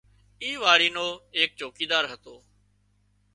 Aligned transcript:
اي 0.41 0.49
واڙي 0.63 0.89
نو 0.95 1.05
ايڪ 1.37 1.49
چوڪيدار 1.59 2.03
هتو 2.11 2.35